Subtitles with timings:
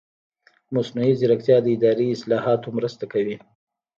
[0.73, 3.35] مصنوعي ځیرکتیا د اداري اصلاحاتو مرسته کوي.